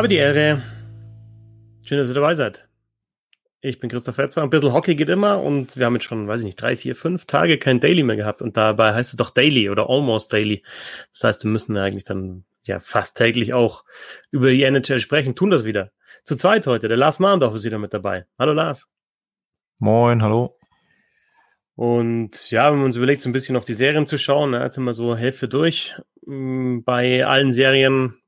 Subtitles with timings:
[0.00, 0.62] Habe die Ehre.
[1.84, 2.70] Schön, dass ihr dabei seid.
[3.60, 4.42] Ich bin Christoph Fetzer.
[4.42, 6.96] Ein bisschen Hockey geht immer und wir haben jetzt schon, weiß ich nicht, drei, vier,
[6.96, 10.64] fünf Tage kein Daily mehr gehabt und dabei heißt es doch Daily oder Almost Daily.
[11.12, 13.84] Das heißt, wir müssen eigentlich dann ja fast täglich auch
[14.30, 15.92] über die NHL sprechen, tun das wieder.
[16.24, 16.88] Zu zweit heute.
[16.88, 18.24] Der Lars Mahndorf ist wieder mit dabei.
[18.38, 18.88] Hallo Lars.
[19.80, 20.56] Moin, hallo.
[21.74, 24.62] Und ja, wenn man uns überlegt, so ein bisschen auf die Serien zu schauen, ne,
[24.62, 25.94] jetzt sind wir so Hälfte durch.
[26.24, 28.19] Mm, bei allen Serien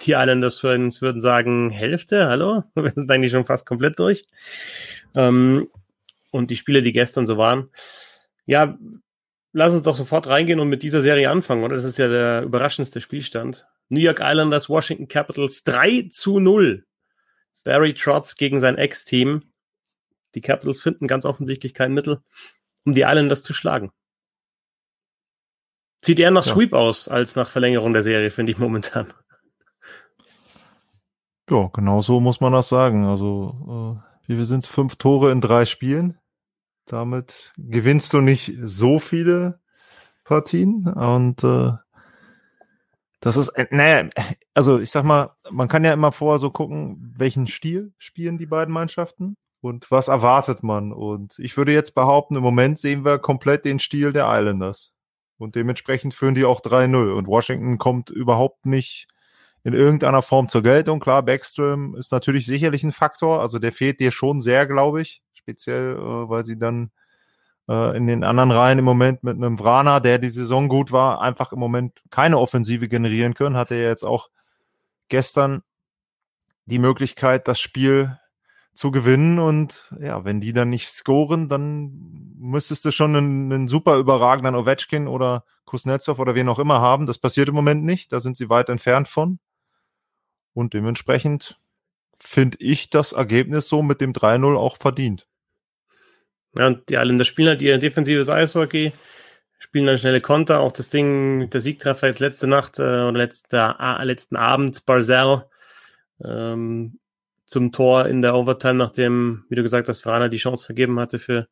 [0.00, 2.64] die Islanders Fans würden sagen, Hälfte, hallo?
[2.74, 4.26] Wir sind eigentlich schon fast komplett durch.
[5.16, 5.68] Ähm,
[6.30, 7.70] und die Spiele, die gestern so waren.
[8.46, 8.78] Ja,
[9.52, 11.74] lass uns doch sofort reingehen und mit dieser Serie anfangen, oder?
[11.74, 13.66] Das ist ja der überraschendste Spielstand.
[13.88, 16.84] New York Islanders, Washington Capitals 3 zu 0.
[17.64, 19.42] Barry Trotz gegen sein Ex-Team.
[20.34, 22.20] Die Capitals finden ganz offensichtlich kein Mittel,
[22.84, 23.90] um die Islanders zu schlagen.
[26.02, 26.54] Sieht eher nach ja.
[26.54, 29.12] Sweep aus als nach Verlängerung der Serie, finde ich momentan.
[31.50, 33.06] Ja, genau so muss man das sagen.
[33.06, 34.68] Also, äh, wie viel sind es?
[34.68, 36.18] Fünf Tore in drei Spielen.
[36.86, 39.60] Damit gewinnst du nicht so viele
[40.24, 40.86] Partien.
[40.86, 41.72] Und äh,
[43.20, 44.08] das ist, äh, naja,
[44.54, 48.46] also ich sag mal, man kann ja immer vorher so gucken, welchen Stil spielen die
[48.46, 50.92] beiden Mannschaften und was erwartet man.
[50.92, 54.92] Und ich würde jetzt behaupten, im Moment sehen wir komplett den Stil der Islanders.
[55.38, 57.12] Und dementsprechend führen die auch 3-0.
[57.12, 59.08] Und Washington kommt überhaupt nicht
[59.68, 60.98] in irgendeiner Form zur Geltung.
[60.98, 63.42] Klar, Backstrom ist natürlich sicherlich ein Faktor.
[63.42, 65.22] Also der fehlt dir schon sehr, glaube ich.
[65.34, 66.90] Speziell, äh, weil sie dann
[67.68, 71.20] äh, in den anderen Reihen im Moment mit einem Vrana, der die Saison gut war,
[71.20, 73.56] einfach im Moment keine Offensive generieren können.
[73.58, 74.30] Hatte er jetzt auch
[75.10, 75.62] gestern
[76.64, 78.18] die Möglichkeit, das Spiel
[78.72, 79.38] zu gewinnen.
[79.38, 81.92] Und ja, wenn die dann nicht scoren, dann
[82.38, 87.04] müsstest du schon einen, einen super überragenden Ovechkin oder Kuznetsov oder wen auch immer haben.
[87.04, 88.12] Das passiert im Moment nicht.
[88.12, 89.38] Da sind sie weit entfernt von.
[90.58, 91.56] Und dementsprechend
[92.18, 95.28] finde ich das Ergebnis so mit dem 3-0 auch verdient.
[96.56, 98.90] Ja, und die Isländer spielen halt ihr defensives Eishockey,
[99.60, 100.58] spielen dann schnelle Konter.
[100.58, 105.44] Auch das Ding, der Siegtreffer jetzt letzte Nacht äh, oder letzte, äh, letzten Abend, Barzell
[106.24, 106.98] ähm,
[107.46, 111.20] zum Tor in der Overtime, nachdem, wie du gesagt hast, Frana die Chance vergeben hatte
[111.20, 111.46] für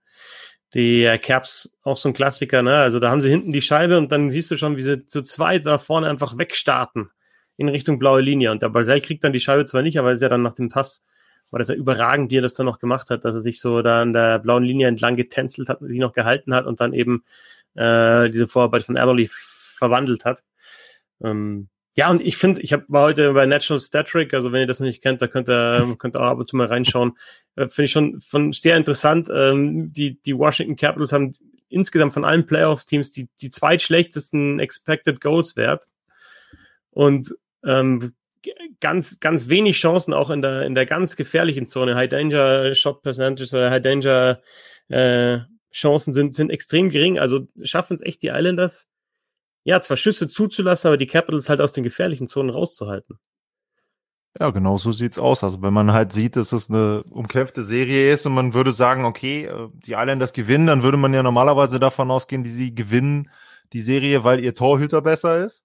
[0.75, 2.61] die äh, Caps, auch so ein Klassiker.
[2.63, 2.75] Ne?
[2.75, 5.23] Also da haben sie hinten die Scheibe und dann siehst du schon, wie sie zu
[5.23, 7.11] zweit da vorne einfach wegstarten
[7.57, 8.51] in Richtung blaue Linie.
[8.51, 10.69] Und der Basel kriegt dann die Scheibe zwar nicht, aber ist ja dann nach dem
[10.69, 11.05] Pass,
[11.51, 13.83] war das ja überragend, wie er das dann noch gemacht hat, dass er sich so
[13.83, 17.25] da an der blauen Linie entlang getänzelt hat, sich noch gehalten hat und dann eben
[17.75, 20.43] äh, diese Vorarbeit von Everly verwandelt hat.
[21.23, 24.61] Ähm, ja, und ich finde, ich hab, war heute bei National Stat Trick, also wenn
[24.61, 27.17] ihr das nicht kennt, da könnt ihr, könnt ihr auch ab und zu mal reinschauen.
[27.55, 29.29] Äh, finde ich schon von sehr interessant.
[29.33, 31.33] Ähm, die, die Washington Capitals haben
[31.69, 35.89] insgesamt von allen Playoffs-Teams die, die zweitschlechtesten Expected Goals wert.
[36.91, 37.35] Und
[37.67, 38.15] ähm,
[38.81, 41.97] ganz, ganz wenig Chancen auch in der, in der ganz gefährlichen Zone.
[41.97, 44.41] High Danger Shot Percentage oder High Danger
[44.89, 45.41] äh,
[45.73, 47.19] Chancen sind, sind extrem gering.
[47.19, 48.89] Also schaffen es echt die Islanders,
[49.65, 53.19] ja, zwar Schüsse zuzulassen, aber die Capitals halt aus den gefährlichen Zonen rauszuhalten.
[54.39, 55.43] Ja, genau so sieht's aus.
[55.43, 59.05] Also wenn man halt sieht, dass es eine umkämpfte Serie ist und man würde sagen,
[59.05, 63.31] okay, äh, die Islanders gewinnen, dann würde man ja normalerweise davon ausgehen, die sie gewinnen
[63.73, 65.65] die Serie, weil ihr Torhüter besser ist.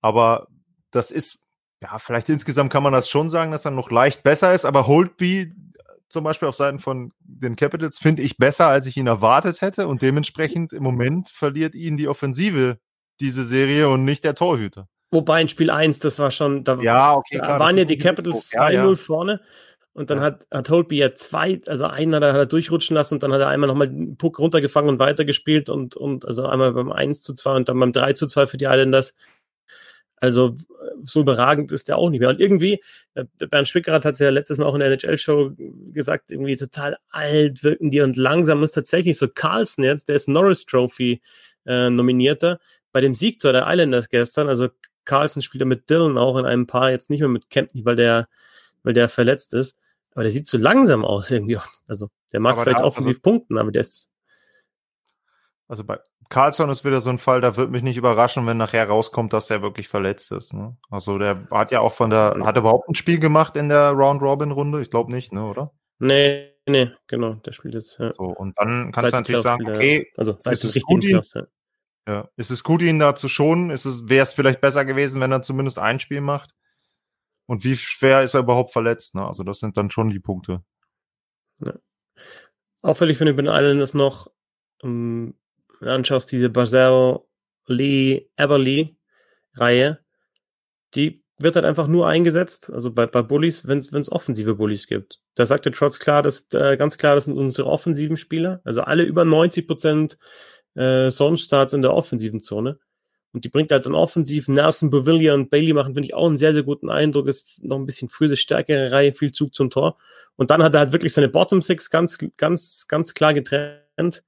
[0.00, 0.48] Aber
[0.90, 1.44] das ist,
[1.82, 4.86] ja, vielleicht insgesamt kann man das schon sagen, dass er noch leicht besser ist, aber
[4.86, 5.52] Holtby
[6.08, 9.86] zum Beispiel auf Seiten von den Capitals finde ich besser, als ich ihn erwartet hätte
[9.86, 12.78] und dementsprechend im Moment verliert ihn die Offensive
[13.20, 14.88] diese Serie und nicht der Torhüter.
[15.12, 18.50] Wobei in Spiel 1, das war schon, da, ja, okay, da waren ja die Capitals
[18.50, 18.94] 2-0 ja, ja.
[18.94, 19.40] vorne
[19.92, 23.14] und dann hat, hat Holtby ja zwei, also einen hat er, hat er durchrutschen lassen
[23.14, 26.72] und dann hat er einmal nochmal den Puck runtergefangen und weitergespielt und, und also einmal
[26.72, 29.14] beim 1 zu 2 und dann beim 3 zu 2 für die Islanders.
[30.20, 30.56] Also
[31.02, 32.28] so überragend ist der auch nicht mehr.
[32.28, 32.82] Und irgendwie,
[33.14, 35.52] äh, Bernd Spickerath hat es ja letztes Mal auch in der NHL-Show
[35.92, 40.28] gesagt, irgendwie total alt wirken die und langsam ist tatsächlich so Carlson jetzt, der ist
[40.28, 41.22] Norris Trophy
[41.66, 42.60] äh, nominierter
[42.92, 44.48] bei dem Siegtor der Islanders gestern.
[44.48, 44.68] Also
[45.04, 47.96] Carlson spielt ja mit Dylan auch in einem Paar, jetzt nicht mehr mit Kempney, weil
[47.96, 48.28] der,
[48.82, 49.76] weil der verletzt ist.
[50.12, 51.58] Aber der sieht so langsam aus irgendwie.
[51.86, 54.10] Also der mag aber vielleicht da, offensiv also, punkten, aber der ist.
[55.68, 55.98] Also bei,
[56.30, 59.50] Carlson ist wieder so ein Fall, da wird mich nicht überraschen, wenn nachher rauskommt, dass
[59.50, 60.54] er wirklich verletzt ist.
[60.54, 60.76] Ne?
[60.88, 63.90] Also der hat ja auch von der, hat er überhaupt ein Spiel gemacht in der
[63.90, 64.80] Round-Robin-Runde?
[64.80, 65.72] Ich glaube nicht, ne, oder?
[65.98, 67.98] Nee, nee, genau, der spielt jetzt.
[67.98, 68.14] Ja.
[68.14, 71.42] So, und dann kannst du natürlich sagen, okay, also ist es gut, ihn, ja.
[72.06, 72.28] ja.
[72.36, 73.70] ist es gut, ihn da zu schonen?
[73.70, 76.54] Ist es, wäre es vielleicht besser gewesen, wenn er zumindest ein Spiel macht?
[77.46, 79.16] Und wie schwer ist er überhaupt verletzt?
[79.16, 79.26] Ne?
[79.26, 80.62] Also das sind dann schon die Punkte.
[81.58, 81.74] Ja.
[82.82, 84.30] Auffällig finde ich bei den Islanders noch,
[84.84, 85.34] ähm,
[85.80, 87.20] anschaust, diese Basel
[87.66, 88.96] Lee Everly
[89.54, 90.00] Reihe,
[90.94, 95.20] die wird halt einfach nur eingesetzt, also bei, bei Bullies, wenn es offensive Bullies gibt.
[95.34, 98.60] Da sagt der Trotz klar, dass, äh, ganz klar, das sind unsere offensiven Spieler.
[98.64, 100.18] Also alle über 90 Prozent
[100.74, 102.78] äh, Zone-Starts in der offensiven Zone.
[103.32, 104.48] Und die bringt halt dann offensiv.
[104.48, 107.28] Nelson, Bavilla und Bailey machen, finde ich, auch einen sehr, sehr guten Eindruck.
[107.28, 109.96] Ist noch ein bisschen frühe, stärkere Reihe, viel Zug zum Tor.
[110.36, 114.24] Und dann hat er halt wirklich seine Bottom Six ganz, ganz, ganz klar getrennt.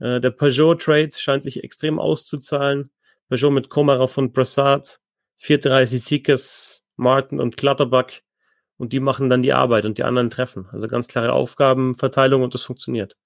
[0.00, 2.90] Äh, der Peugeot-Trade scheint sich extrem auszuzahlen.
[3.28, 5.00] Peugeot mit Komarov und Brassard,
[5.36, 8.22] vierte Reihe Sizikas, Martin und Klatterback.
[8.76, 10.68] Und die machen dann die Arbeit und die anderen treffen.
[10.70, 13.16] Also ganz klare Aufgabenverteilung und das funktioniert.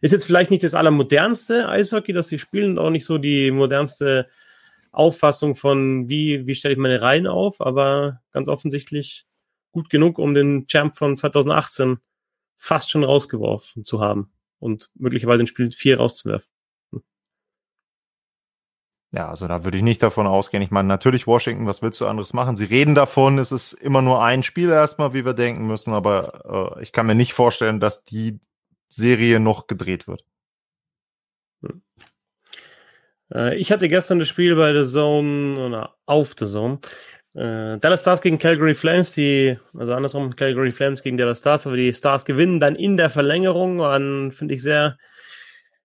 [0.00, 4.28] Ist jetzt vielleicht nicht das allermodernste Eishockey, das sie spielen, auch nicht so die modernste
[4.90, 9.24] Auffassung von, wie, wie stelle ich meine Reihen auf, aber ganz offensichtlich
[9.70, 11.98] gut genug, um den Champ von 2018
[12.56, 14.30] fast schon rausgeworfen zu haben
[14.62, 16.48] und möglicherweise in Spiel 4 rauszuwerfen.
[19.14, 20.62] Ja, also da würde ich nicht davon ausgehen.
[20.62, 22.56] Ich meine, natürlich Washington, was willst du anderes machen?
[22.56, 26.76] Sie reden davon, es ist immer nur ein Spiel erstmal, wie wir denken müssen, aber
[26.78, 28.40] äh, ich kann mir nicht vorstellen, dass die
[28.88, 30.24] Serie noch gedreht wird.
[31.62, 31.82] Hm.
[33.34, 36.78] Äh, ich hatte gestern das Spiel bei der Zone oder auf der Zone.
[37.34, 41.76] Äh, Dallas Stars gegen Calgary Flames, die, also andersrum, Calgary Flames gegen Dallas Stars, aber
[41.76, 44.98] die Stars gewinnen dann in der Verlängerung, waren, finde ich, sehr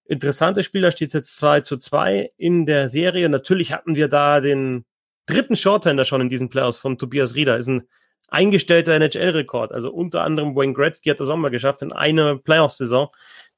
[0.05, 0.81] interessante Spiel.
[0.81, 3.29] Da steht jetzt 2 zu 2 in der Serie.
[3.29, 4.85] Natürlich hatten wir da den
[5.25, 7.57] dritten Shorthander schon in diesen Playoffs von Tobias Rieder.
[7.57, 7.87] Ist ein
[8.29, 9.71] eingestellter NHL-Rekord.
[9.71, 13.09] Also unter anderem Wayne Gretzky hat das auch mal geschafft in einer Playoff-Saison.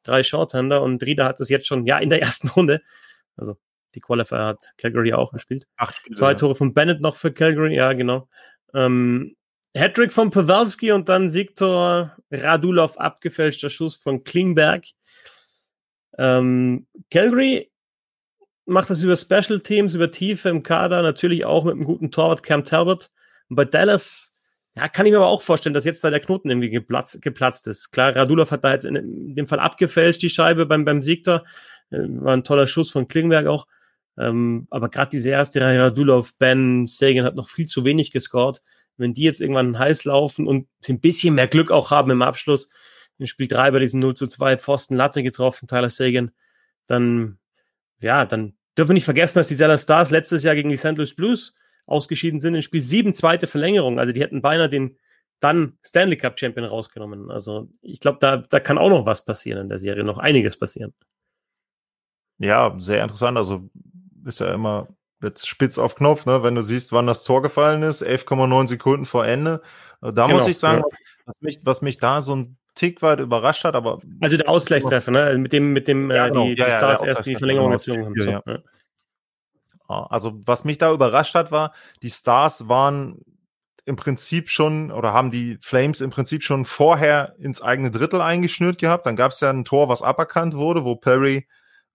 [0.04, 2.82] Drei Shorthander und Rieder hat es jetzt schon, ja, in der ersten Runde.
[3.36, 3.58] Also
[3.96, 5.66] die Qualifier hat Calgary auch gespielt.
[5.78, 8.28] Acht Spiele, Zwei Tore von Bennett noch für Calgary, ja, genau.
[8.74, 9.36] Ähm,
[9.76, 14.86] Hattrick von Pawelski und dann Siktor Radulov abgefälschter Schuss von Klingberg.
[16.18, 17.72] Ähm, Calgary
[18.66, 22.44] macht das über Special Teams, über Tiefe im Kader, natürlich auch mit einem guten Torwart
[22.44, 23.10] Cam Talbot.
[23.50, 24.32] Und bei Dallas,
[24.76, 27.68] ja, kann ich mir aber auch vorstellen, dass jetzt da der Knoten irgendwie geplatzt, geplatzt
[27.68, 27.92] ist.
[27.92, 31.46] Klar, Radulov hat da jetzt in, in dem Fall abgefälscht, die Scheibe beim, beim Siegtor.
[31.90, 33.68] Äh, war ein toller Schuss von Klingberg auch.
[34.20, 38.62] Ähm, aber gerade diese erste Reihe, Radulov, Ben, Sagan hat noch viel zu wenig gescored.
[38.98, 42.70] Wenn die jetzt irgendwann heiß laufen und ein bisschen mehr Glück auch haben im Abschluss,
[43.18, 46.32] in Spiel 3 bei diesem 0 zu 2 Pfosten Latte getroffen, Tyler Sagan,
[46.88, 47.38] dann,
[48.02, 50.98] ja, dann dürfen wir nicht vergessen, dass die Dallas Stars letztes Jahr gegen die St.
[50.98, 51.56] Louis Blues
[51.86, 54.00] ausgeschieden sind in Spiel 7, zweite Verlängerung.
[54.00, 54.98] Also die hätten beinahe den
[55.40, 57.32] dann Stanley Cup Champion rausgenommen.
[57.32, 60.58] Also ich glaube, da, da kann auch noch was passieren in der Serie, noch einiges
[60.58, 60.94] passieren.
[62.38, 63.38] Ja, sehr interessant.
[63.38, 63.70] Also
[64.26, 64.88] ist ja immer
[65.22, 66.44] jetzt spitz auf Knopf, ne?
[66.44, 69.62] wenn du siehst, wann das Tor gefallen ist, 11,9 Sekunden vor Ende.
[70.02, 70.98] Äh, da genau, muss ich sagen, ja.
[71.26, 74.00] was, mich, was mich da so ein Tick weit überrascht hat, aber.
[74.22, 75.38] Also der Ausgleichstreffer, ne?
[75.38, 76.46] Mit dem, mit dem ja, äh, genau.
[76.46, 78.16] die, die ja, Stars erst die Verlängerung erzwungen haben.
[78.16, 78.30] So.
[78.30, 80.04] Ja.
[80.08, 81.74] Also, was mich da überrascht hat, war,
[82.04, 83.26] die Stars waren
[83.86, 88.78] im Prinzip schon oder haben die Flames im Prinzip schon vorher ins eigene Drittel eingeschnürt
[88.78, 89.08] gehabt.
[89.08, 91.48] Dann gab es ja ein Tor, was aberkannt wurde, wo Perry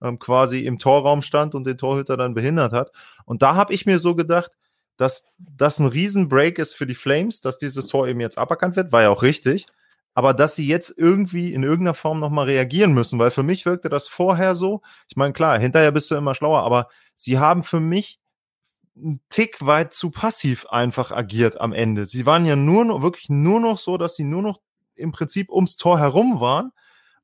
[0.05, 2.91] ähm, quasi im Torraum stand und den Torhüter dann behindert hat.
[3.25, 4.51] Und da habe ich mir so gedacht,
[4.97, 8.91] dass das ein Riesenbreak ist für die Flames, dass dieses Tor eben jetzt aberkannt wird,
[8.91, 9.65] war ja auch richtig.
[10.13, 13.89] Aber dass sie jetzt irgendwie in irgendeiner Form nochmal reagieren müssen, weil für mich wirkte
[13.89, 14.81] das vorher so.
[15.09, 18.19] Ich meine, klar, hinterher bist du immer schlauer, aber sie haben für mich
[18.95, 22.05] einen Tick weit zu passiv einfach agiert am Ende.
[22.05, 24.61] Sie waren ja nur noch, wirklich nur noch so, dass sie nur noch
[24.95, 26.71] im Prinzip ums Tor herum waren.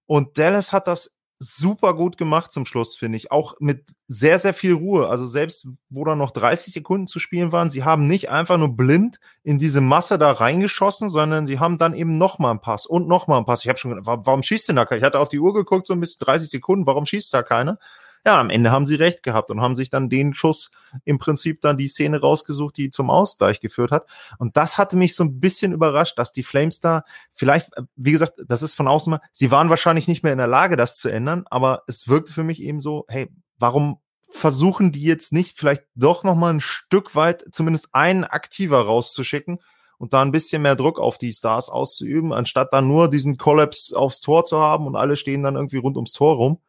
[0.05, 3.31] Und Dallas hat das super gut gemacht zum Schluss, finde ich.
[3.31, 5.09] Auch mit sehr, sehr viel Ruhe.
[5.09, 8.75] Also selbst wo da noch 30 Sekunden zu spielen waren, sie haben nicht einfach nur
[8.75, 13.07] blind in diese Masse da reingeschossen, sondern sie haben dann eben nochmal einen Pass und
[13.07, 13.63] nochmal einen Pass.
[13.63, 14.99] Ich habe schon gedacht, warum schießt denn da keiner?
[14.99, 17.79] Ich hatte auf die Uhr geguckt, so bis 30 Sekunden, warum schießt da keiner?
[18.25, 20.71] Ja, am Ende haben sie recht gehabt und haben sich dann den Schuss
[21.05, 24.05] im Prinzip dann die Szene rausgesucht, die zum Ausgleich geführt hat.
[24.37, 28.33] Und das hatte mich so ein bisschen überrascht, dass die Flames da vielleicht, wie gesagt,
[28.47, 31.09] das ist von außen mal, sie waren wahrscheinlich nicht mehr in der Lage, das zu
[31.09, 33.97] ändern, aber es wirkte für mich eben so, hey, warum
[34.31, 39.59] versuchen die jetzt nicht vielleicht doch noch mal ein Stück weit zumindest einen aktiver rauszuschicken
[39.97, 43.97] und da ein bisschen mehr Druck auf die Stars auszuüben, anstatt dann nur diesen Collapse
[43.97, 46.59] aufs Tor zu haben und alle stehen dann irgendwie rund ums Tor rum.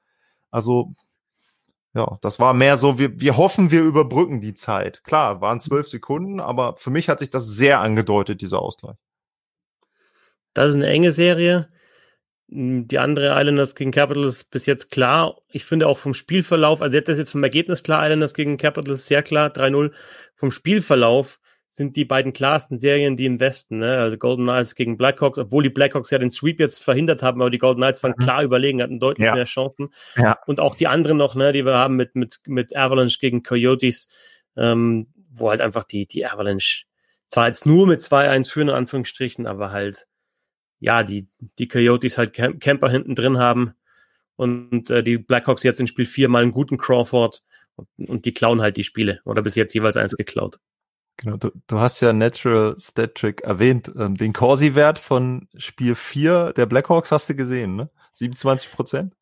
[0.50, 0.92] Also
[1.95, 5.05] ja, das war mehr so, wir, wir hoffen, wir überbrücken die Zeit.
[5.05, 8.97] Klar, waren zwölf Sekunden, aber für mich hat sich das sehr angedeutet, dieser Ausgleich.
[10.55, 11.69] Das ist eine enge Serie.
[12.51, 15.37] Hm, die andere Islanders gegen Capitals bis jetzt klar.
[15.49, 19.07] Ich finde auch vom Spielverlauf, also jetzt ist jetzt vom Ergebnis klar, Islanders gegen Capitals
[19.07, 19.93] sehr klar, 3-0.
[20.35, 21.41] Vom Spielverlauf
[21.75, 23.79] sind die beiden klarsten Serien die im Westen.
[23.79, 23.97] Ne?
[23.97, 27.49] Also Golden Knights gegen Blackhawks, obwohl die Blackhawks ja den Sweep jetzt verhindert haben, aber
[27.49, 28.23] die Golden Knights waren mhm.
[28.23, 29.35] klar überlegen, hatten deutlich ja.
[29.35, 29.88] mehr Chancen.
[30.17, 30.38] Ja.
[30.47, 34.09] Und auch die anderen noch, ne, die wir haben mit, mit, mit Avalanche gegen Coyotes,
[34.55, 36.85] ähm, wo halt einfach die, die Avalanche
[37.29, 40.07] zwar jetzt nur mit 2-1 führen, in Anführungsstrichen, aber halt,
[40.79, 41.26] ja, die,
[41.59, 43.73] die Coyotes halt Camper hinten drin haben
[44.37, 47.43] und äh, die Blackhawks jetzt in Spiel 4 mal einen guten Crawford
[47.76, 50.59] und, und die klauen halt die Spiele oder bis jetzt jeweils eins geklaut.
[51.16, 53.92] Genau, du, du hast ja Natural Stat Trick erwähnt.
[53.97, 57.90] Ähm, den Corsi-Wert von Spiel 4 der Blackhawks hast du gesehen, ne?
[58.14, 59.14] 27 Prozent?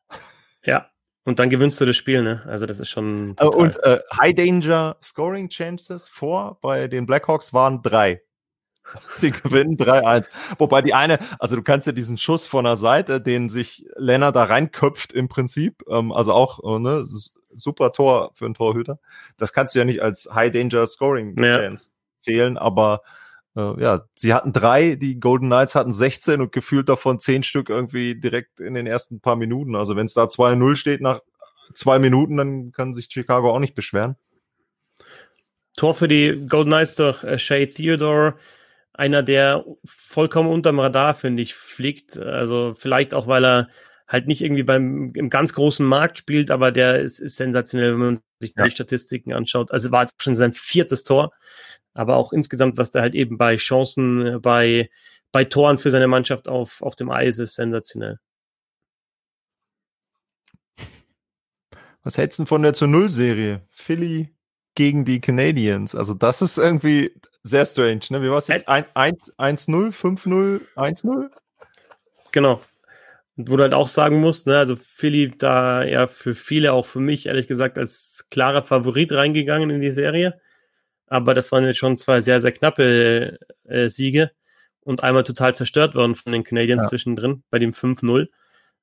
[0.63, 0.89] Ja,
[1.23, 2.43] und dann gewinnst du das Spiel, ne?
[2.47, 3.35] Also das ist schon.
[3.35, 3.61] Total.
[3.61, 8.21] Und äh, High Danger Scoring Chances vor bei den Blackhawks waren drei.
[9.15, 10.29] Sie gewinnen 3-1.
[10.57, 14.35] Wobei die eine, also du kannst ja diesen Schuss von der Seite, den sich Lennart
[14.35, 17.05] da reinköpft im Prinzip, ähm, also auch äh, ne,
[17.53, 18.99] super Tor für einen Torhüter.
[19.37, 22.19] Das kannst du ja nicht als High Danger Scoring Chance ja.
[22.19, 23.01] zählen, aber
[23.55, 27.69] äh, ja, sie hatten drei, die Golden Knights hatten 16 und gefühlt davon zehn Stück
[27.69, 29.75] irgendwie direkt in den ersten paar Minuten.
[29.75, 31.21] Also wenn es da 2-0 steht nach
[31.73, 34.15] zwei Minuten, dann kann sich Chicago auch nicht beschweren.
[35.77, 38.35] Tor für die Golden Knights durch äh, Shay Theodore.
[38.93, 42.17] Einer, der vollkommen unterm Radar, finde ich, fliegt.
[42.17, 43.69] Also vielleicht auch, weil er
[44.11, 47.99] halt nicht irgendwie beim im ganz großen Markt spielt, aber der ist, ist sensationell, wenn
[47.99, 48.65] man sich ja.
[48.65, 49.71] die Statistiken anschaut.
[49.71, 51.31] Also war jetzt schon sein viertes Tor,
[51.93, 54.89] aber auch insgesamt, was der halt eben bei Chancen, bei,
[55.31, 58.19] bei Toren für seine Mannschaft auf, auf dem Eis ist, sensationell.
[62.03, 63.61] Was hältst du von der zu Null-Serie?
[63.69, 64.35] Philly
[64.75, 65.95] gegen die Canadiens.
[65.95, 67.13] Also das ist irgendwie
[67.43, 68.01] sehr strange.
[68.09, 68.21] Ne?
[68.21, 68.67] Wie war es jetzt?
[68.67, 68.89] 1-0,
[69.37, 71.29] 5-0, 1-0?
[72.31, 72.61] Genau.
[73.41, 76.85] Und wo du halt auch sagen musst, ne, also Philly da ja für viele, auch
[76.85, 80.39] für mich, ehrlich gesagt, als klarer Favorit reingegangen in die Serie.
[81.07, 84.29] Aber das waren jetzt schon zwei sehr, sehr knappe äh, Siege
[84.81, 86.89] und einmal total zerstört worden von den Canadiens ja.
[86.89, 88.27] zwischendrin bei dem 5-0.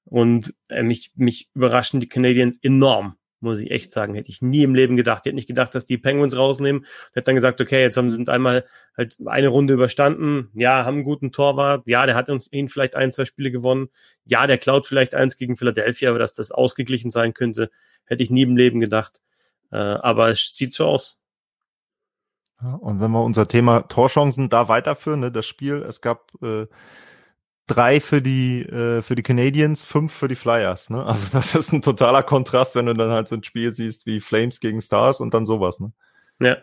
[0.07, 4.15] Und äh, mich, mich überraschen die Canadiens enorm muss ich echt sagen.
[4.15, 5.23] Hätte ich nie im Leben gedacht.
[5.23, 6.85] Ich hätte nicht gedacht, dass die Penguins rausnehmen.
[6.85, 8.65] Ich hätte dann gesagt, okay, jetzt haben sie einmal
[8.97, 10.51] halt eine Runde überstanden.
[10.55, 11.83] Ja, haben einen guten Torwart.
[11.87, 13.89] Ja, der hat uns ihn vielleicht ein, zwei Spiele gewonnen.
[14.25, 17.71] Ja, der klaut vielleicht eins gegen Philadelphia, aber dass das ausgeglichen sein könnte,
[18.05, 19.21] hätte ich nie im Leben gedacht.
[19.71, 21.21] Äh, aber es sieht so aus.
[22.81, 26.67] und wenn wir unser Thema Torchancen da weiterführen, ne, das Spiel, es gab äh,
[27.69, 30.91] drei für die, äh, für die Canadiens, fünf für die Flyers.
[30.91, 31.05] Ne?
[31.05, 34.21] Also das ist ein totaler Kontrast, wenn du dann halt so ein Spiel siehst wie
[34.21, 35.79] Flames gegen Stars und dann sowas.
[35.81, 35.93] Ne?
[36.41, 36.57] Ja.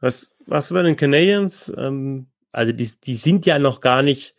[0.00, 1.72] Was, was bei den Canadiens?
[1.76, 4.34] Ähm, also die, die sind ja noch gar nicht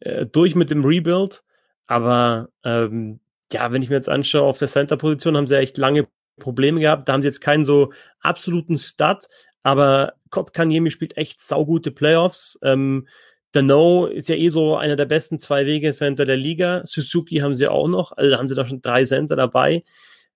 [0.00, 1.42] äh, durch mit dem Rebuild,
[1.86, 3.20] aber ähm,
[3.52, 6.06] ja, wenn ich mir jetzt anschaue, auf der Center-Position haben sie echt lange
[6.38, 7.08] Probleme gehabt.
[7.08, 9.28] Da haben sie jetzt keinen so absoluten Stud,
[9.62, 12.58] aber Kotkaniemi spielt echt saugute Playoffs.
[12.62, 13.08] Ähm,
[13.52, 16.82] Dano ist ja eh so einer der besten zwei Wege Center der Liga.
[16.84, 19.84] Suzuki haben sie auch noch, also haben sie da schon drei Center dabei.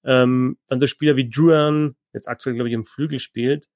[0.05, 3.69] Ähm, dann der Spieler wie Druan, jetzt aktuell glaube ich im Flügel spielt.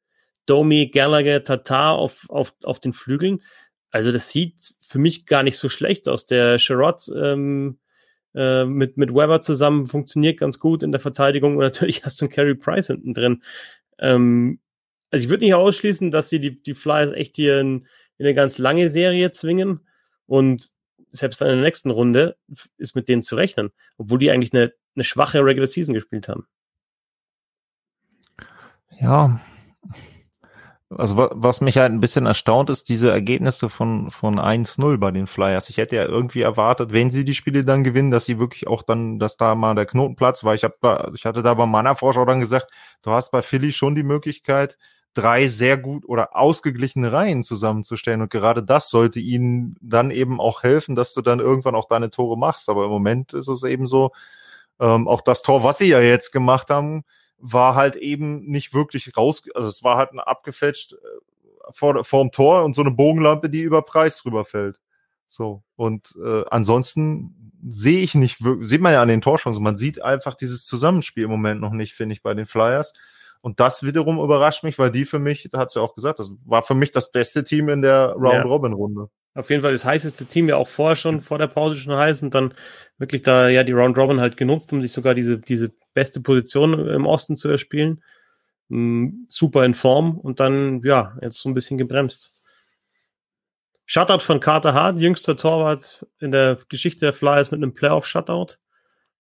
[0.47, 3.43] Domi, Gallagher, Tatar auf, auf, auf den Flügeln.
[3.90, 6.25] Also das sieht für mich gar nicht so schlecht aus.
[6.26, 7.78] Der Sherrod ähm,
[8.35, 12.26] äh, mit, mit Weber zusammen funktioniert ganz gut in der Verteidigung und natürlich hast du
[12.26, 13.43] einen Carey Price hinten drin.
[13.99, 14.61] Ähm,
[15.11, 17.87] also ich würde nicht ausschließen, dass sie die, die Flyers echt hier ein
[18.19, 19.81] in eine ganz lange Serie zwingen
[20.27, 20.73] und
[21.11, 22.37] selbst dann in der nächsten Runde
[22.79, 26.47] ist mit denen zu rechnen, obwohl die eigentlich eine, eine schwache Regular Season gespielt haben.
[28.99, 29.41] Ja,
[30.89, 35.27] also was mich halt ein bisschen erstaunt ist, diese Ergebnisse von, von 1-0 bei den
[35.27, 35.69] Flyers.
[35.69, 38.83] Ich hätte ja irgendwie erwartet, wenn sie die Spiele dann gewinnen, dass sie wirklich auch
[38.83, 40.55] dann, dass da mal der Knotenplatz war.
[40.55, 40.77] Ich, hab,
[41.15, 42.71] ich hatte da bei meiner Vorschau dann gesagt,
[43.03, 44.79] du hast bei Philly schon die Möglichkeit,
[45.17, 48.21] drei sehr gut oder ausgeglichene Reihen zusammenzustellen.
[48.21, 52.11] Und gerade das sollte ihnen dann eben auch helfen, dass du dann irgendwann auch deine
[52.11, 52.69] Tore machst.
[52.69, 54.13] Aber im Moment ist es eben so,
[54.79, 57.05] ähm, auch das Tor, was sie ja jetzt gemacht haben,
[57.39, 60.97] war halt eben nicht wirklich raus, also es war halt abgefälscht äh,
[61.73, 64.81] vor, vor dem Tor und so eine Bogenlampe, die über Preis drüber fällt.
[65.27, 65.63] So.
[65.77, 70.35] Und äh, ansonsten sehe ich nicht, sieht man ja an den Torchancen, man sieht einfach
[70.35, 72.93] dieses Zusammenspiel im Moment noch nicht, finde ich, bei den Flyers.
[73.47, 76.19] Und das wiederum überrascht mich, weil die für mich, da hat sie ja auch gesagt,
[76.19, 79.09] das war für mich das beste Team in der Round-Robin-Runde.
[79.37, 82.25] Auf jeden Fall das heißeste Team, ja auch vorher schon, vor der Pause schon heiß
[82.25, 82.55] und dann
[82.99, 87.07] wirklich da ja die Round-Robin halt genutzt, um sich sogar diese, diese beste Position im
[87.07, 88.03] Osten zu erspielen.
[88.67, 92.33] Mm, super in Form und dann, ja, jetzt so ein bisschen gebremst.
[93.85, 98.57] Shutout von Carter Hart, jüngster Torwart in der Geschichte der Flyers mit einem Playoff-Shutout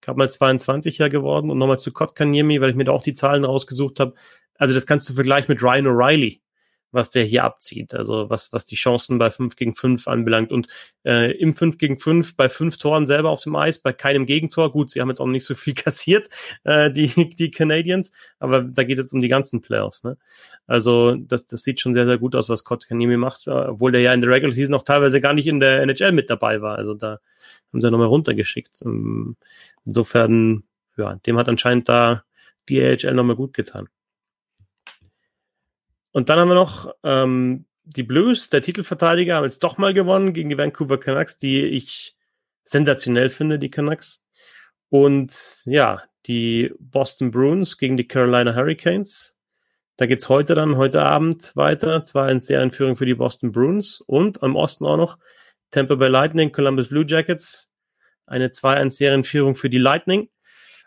[0.00, 3.44] gerade mal 22er geworden und nochmal zu Kotkaniemi, weil ich mir da auch die Zahlen
[3.44, 4.14] rausgesucht habe.
[4.54, 6.40] Also das kannst du vergleichen mit Ryan O'Reilly.
[6.92, 7.94] Was der hier abzieht.
[7.94, 10.52] Also was, was die Chancen bei 5 gegen 5 anbelangt.
[10.52, 10.68] Und
[11.04, 14.72] äh, im 5 gegen 5 bei fünf Toren selber auf dem Eis, bei keinem Gegentor.
[14.72, 16.28] Gut, sie haben jetzt auch nicht so viel kassiert,
[16.64, 20.04] äh, die, die Canadiens, aber da geht es um die ganzen Playoffs.
[20.04, 20.16] Ne?
[20.66, 24.00] Also das, das sieht schon sehr, sehr gut aus, was Kotkaniemi macht, äh, obwohl der
[24.00, 26.76] ja in der Regular Season auch teilweise gar nicht in der NHL mit dabei war.
[26.76, 27.18] Also da
[27.72, 28.82] haben sie nochmal runtergeschickt.
[28.82, 29.36] Ähm,
[29.84, 30.64] insofern,
[30.96, 32.24] ja, dem hat anscheinend da
[32.68, 33.88] die AHL nochmal gut getan.
[36.16, 40.32] Und dann haben wir noch ähm, die Blues, der Titelverteidiger, haben jetzt doch mal gewonnen
[40.32, 42.16] gegen die Vancouver Canucks, die ich
[42.64, 44.24] sensationell finde, die Canucks.
[44.88, 49.36] Und ja, die Boston Bruins gegen die Carolina Hurricanes.
[49.98, 52.02] Da geht's heute dann, heute Abend weiter.
[52.02, 55.18] Zwar in Serienführung für die Boston Bruins und am Osten auch noch
[55.70, 57.68] Tampa Bay Lightning, Columbus Blue Jackets.
[58.24, 60.30] Eine 2-1-Serienführung für die Lightning.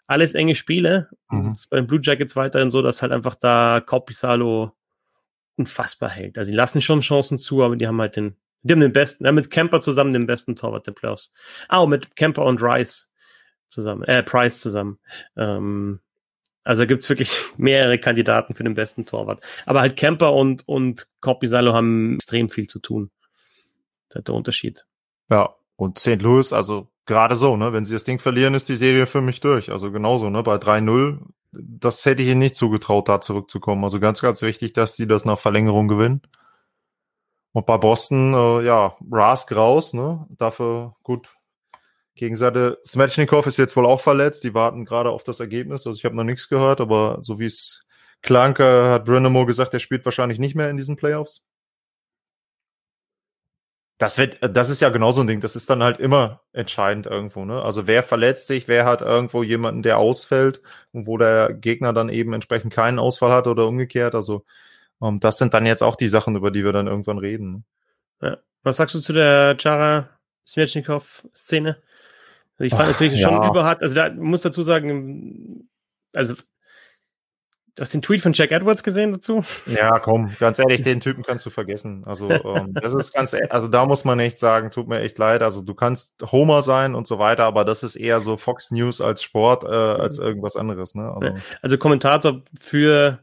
[0.07, 1.11] Alles enge Spiele.
[1.29, 1.53] Mhm.
[1.69, 4.71] bei den Blue Jackets weiterhin so, dass halt einfach da Kopisalo
[5.59, 6.37] unfassbar hält.
[6.37, 9.25] Also die lassen schon Chancen zu, aber die haben halt den, die haben den besten,
[9.25, 11.31] ja, mit Camper zusammen den besten Torwart der Playoffs.
[11.67, 13.11] Ah, und mit Camper und Rice
[13.67, 14.99] zusammen, äh, Price zusammen.
[15.37, 15.99] Ähm,
[16.63, 19.43] also gibt's wirklich mehrere Kandidaten für den besten Torwart.
[19.65, 23.11] Aber halt Camper und, und Corpisalo haben extrem viel zu tun.
[24.09, 24.85] Das ist der Unterschied.
[25.29, 26.21] Ja, und St.
[26.21, 27.73] Louis, also gerade so, ne?
[27.73, 29.71] Wenn sie das Ding verlieren, ist die Serie für mich durch.
[29.71, 30.41] Also genauso, ne?
[30.41, 31.19] Bei 3-0
[31.51, 33.83] das hätte ich ihnen nicht zugetraut, da zurückzukommen.
[33.83, 36.21] Also ganz, ganz wichtig, dass die das nach Verlängerung gewinnen.
[37.51, 40.27] Und bei Boston, äh, ja, Rask raus, ne?
[40.29, 41.27] Dafür gut.
[42.15, 44.43] Gegenseite, Smetchnikov ist jetzt wohl auch verletzt.
[44.43, 45.87] Die warten gerade auf das Ergebnis.
[45.87, 47.85] Also ich habe noch nichts gehört, aber so wie es
[48.21, 51.43] klang, hat Brennamo gesagt, er spielt wahrscheinlich nicht mehr in diesen Playoffs.
[53.99, 55.41] Das wird, das ist ja genauso ein Ding.
[55.41, 57.61] Das ist dann halt immer entscheidend irgendwo, ne?
[57.61, 60.61] Also wer verletzt sich, wer hat irgendwo jemanden, der ausfällt
[60.93, 64.15] und wo der Gegner dann eben entsprechend keinen Ausfall hat oder umgekehrt.
[64.15, 64.45] Also
[65.01, 67.65] ähm, das sind dann jetzt auch die Sachen, über die wir dann irgendwann reden.
[68.21, 68.29] Ne?
[68.29, 68.37] Ja.
[68.63, 70.09] Was sagst du zu der Chara
[70.45, 71.77] Svechnikov-Szene?
[72.57, 73.27] Also ich fand Ach, natürlich ja.
[73.27, 73.81] schon überhart.
[73.81, 75.69] Also da muss dazu sagen,
[76.13, 76.35] also
[77.79, 79.43] hast den Tweet von Jack Edwards gesehen dazu?
[79.65, 82.03] Ja, komm, ganz ehrlich, den Typen kannst du vergessen.
[82.05, 85.17] Also, ähm, das ist ganz, e-, also da muss man echt sagen, tut mir echt
[85.17, 85.41] leid.
[85.41, 89.01] Also, du kannst Homer sein und so weiter, aber das ist eher so Fox News
[89.01, 91.11] als Sport, äh, als irgendwas anderes, ne?
[91.11, 93.19] Also, also Kommentator für,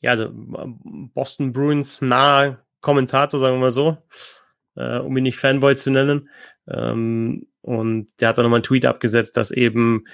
[0.00, 3.96] ja, also Boston Bruins nahe Kommentator, sagen wir mal so,
[4.76, 6.28] äh, um ihn nicht Fanboy zu nennen.
[6.68, 10.04] Ähm, und der hat dann nochmal einen Tweet abgesetzt, dass eben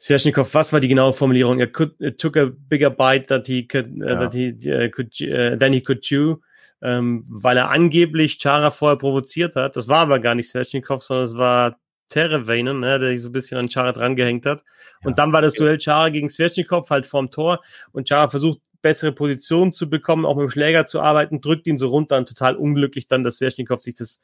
[0.00, 1.60] Sveshnikov, was war die genaue Formulierung?
[1.60, 5.12] Er could, it took a bigger bite that he could, uh, that he uh, could
[5.22, 6.36] uh, than he could chew,
[6.82, 9.76] ähm, weil er angeblich Chara vorher provoziert hat.
[9.76, 13.32] Das war aber gar nicht Sveshnikov, sondern es war Terevainen, ne, der sich so ein
[13.32, 14.64] bisschen an Chara drangehängt hat.
[15.04, 15.14] Und ja.
[15.16, 17.62] dann war das Duell Chara gegen Sveshnikov halt vorm Tor
[17.92, 21.78] und Chara versucht bessere Positionen zu bekommen, auch mit dem Schläger zu arbeiten, drückt ihn
[21.78, 24.20] so runter und total unglücklich dann, dass Sveshnikov sich das,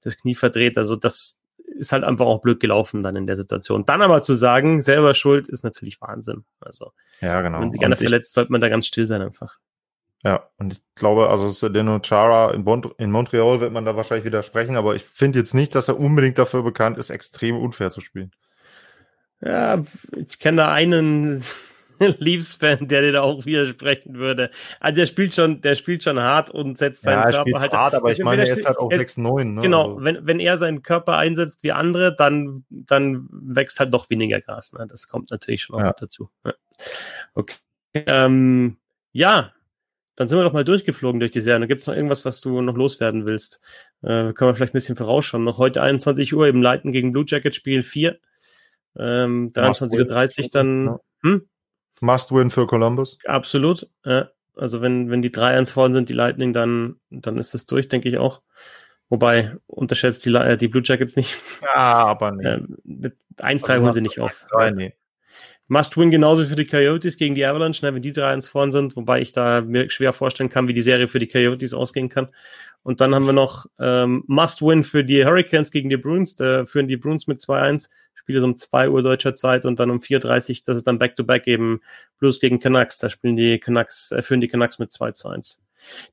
[0.00, 0.78] das Knie verdreht.
[0.78, 1.38] Also das,
[1.78, 3.84] ist halt einfach auch blöd gelaufen dann in der Situation.
[3.86, 6.44] Dann aber zu sagen, selber schuld, ist natürlich Wahnsinn.
[6.60, 7.60] Also, ja, genau.
[7.60, 9.58] wenn sich einer verletzt, sollte man da ganz still sein einfach.
[10.24, 14.24] Ja, und ich glaube, also Sedeno Chara in, bon in Montreal wird man da wahrscheinlich
[14.24, 18.00] widersprechen, aber ich finde jetzt nicht, dass er unbedingt dafür bekannt ist, extrem unfair zu
[18.00, 18.32] spielen.
[19.40, 19.80] Ja,
[20.16, 21.44] ich kenne da einen,
[22.18, 24.50] Leafs-Fan, der dir da auch widersprechen würde.
[24.80, 27.58] Also der spielt schon, der spielt schon hart und setzt seinen ja, er Körper spielt
[27.60, 27.72] halt.
[27.72, 29.44] Hart, aber ich meine, er ist halt auch 6-9.
[29.44, 29.62] Ne?
[29.62, 30.04] Genau, also.
[30.04, 34.72] wenn, wenn er seinen Körper einsetzt wie andere, dann, dann wächst halt doch weniger Gras.
[34.72, 34.86] Ne?
[34.88, 35.92] Das kommt natürlich schon auch ja.
[35.92, 36.30] dazu.
[36.44, 36.54] Ja.
[37.34, 37.56] Okay.
[37.94, 38.76] Ähm,
[39.12, 39.52] ja,
[40.18, 41.68] dann sind wir doch mal durchgeflogen durch die Serie.
[41.68, 43.60] Gibt es noch irgendwas, was du noch loswerden willst?
[44.02, 45.44] Äh, können wir vielleicht ein bisschen vorausschauen.
[45.44, 48.18] Noch heute 21 Uhr im Leiten gegen Blue Jacket Spiel 4.
[48.98, 50.98] Ähm, 23.30 Uhr dann.
[51.22, 51.48] Hm?
[52.02, 53.18] Must-win für Columbus.
[53.24, 53.88] Absolut.
[54.04, 54.30] Ja.
[54.56, 58.08] Also wenn, wenn die 3-1 vorne sind, die Lightning, dann, dann ist das durch, denke
[58.08, 58.42] ich auch.
[59.08, 61.38] Wobei, unterschätzt die, äh, die Blue Jackets nicht.
[61.62, 62.46] Ja, aber nee.
[62.46, 64.46] Äh, mit 1-3 also holen sie nicht auf.
[64.50, 64.94] 3, nee.
[65.68, 69.20] Must-win genauso für die Coyotes gegen die Avalanche, ne, wenn die 3-1 vorne sind, wobei
[69.20, 72.28] ich da mir schwer vorstellen kann, wie die Serie für die Coyotes ausgehen kann.
[72.82, 76.36] Und dann haben wir noch ähm, Must-win für die Hurricanes gegen die Bruins.
[76.36, 77.90] Da führen die Bruins mit 2-1.
[78.14, 80.98] Spiele so um 2 Uhr deutscher Zeit und dann um 4.30 Uhr, das ist dann
[80.98, 81.80] Back-to-Back -back eben
[82.18, 82.98] Blues gegen Canucks.
[82.98, 85.62] Da spielen die Canucks, äh, führen die Canucks mit 2 zu 1.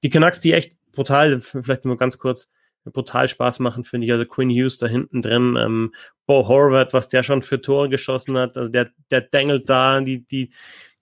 [0.03, 2.49] Die Canucks, die echt brutal, vielleicht nur ganz kurz,
[2.91, 4.13] brutal Spaß machen, finde ich.
[4.13, 5.93] Also Quinn Hughes da hinten drin, ähm,
[6.25, 10.25] Bo Horvath, was der schon für Tore geschossen hat, also der, der dengelt da die,
[10.25, 10.51] die,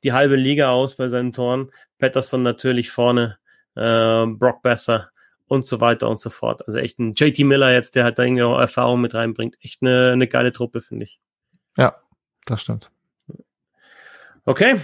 [0.03, 1.71] die halbe Liga aus bei seinen Toren.
[1.97, 3.37] Patterson natürlich vorne,
[3.75, 5.09] äh, Brock Besser
[5.47, 6.65] und so weiter und so fort.
[6.67, 9.57] Also echt ein JT Miller jetzt, der halt da irgendwie auch Erfahrung mit reinbringt.
[9.61, 11.19] Echt eine, eine geile Truppe, finde ich.
[11.77, 11.95] Ja,
[12.45, 12.91] das stimmt.
[14.45, 14.81] Okay.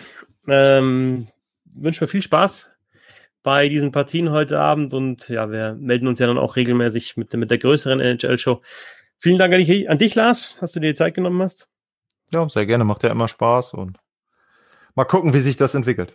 [0.48, 1.28] Ähm,
[1.66, 2.72] wünsche mir viel Spaß
[3.50, 7.34] bei diesen Partien heute Abend und ja, wir melden uns ja dann auch regelmäßig mit,
[7.34, 8.62] mit der größeren NHL-Show.
[9.18, 11.68] Vielen Dank an dich, an dich, Lars, dass du dir die Zeit genommen hast.
[12.32, 13.98] Ja, sehr gerne, macht ja immer Spaß und
[14.94, 16.14] mal gucken, wie sich das entwickelt.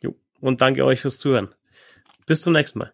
[0.00, 0.16] Jo.
[0.40, 1.54] Und danke euch fürs Zuhören.
[2.26, 2.92] Bis zum nächsten Mal.